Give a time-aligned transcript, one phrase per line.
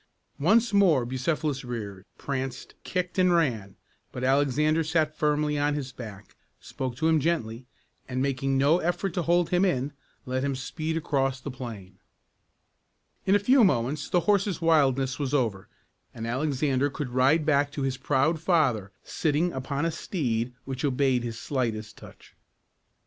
[0.39, 3.75] Once more Bucephalus reared, pranced, kicked, and ran;
[4.11, 7.67] but Alexander sat firmly on his back, spoke to him gently,
[8.09, 9.93] and, making no effort to hold him in,
[10.25, 11.99] let him speed across the plain.
[13.27, 15.69] [Illustration: Alexander and Bucephalus.] In a few moments the horse's wildness was over,
[16.15, 21.21] and Alexander could ride back to his proud father, sitting upon a steed which obeyed
[21.23, 22.33] his slightest touch.